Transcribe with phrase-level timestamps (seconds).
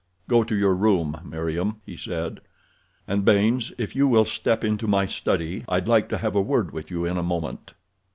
[0.27, 2.41] "Go to your room, Meriem," he said;
[3.07, 6.71] "and Baynes, if you will step into my study, I'd like to have a word
[6.71, 7.75] with you in a moment."